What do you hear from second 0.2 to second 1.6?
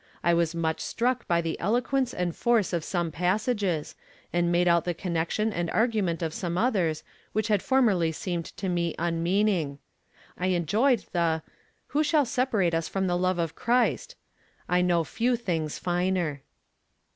I was much struck by the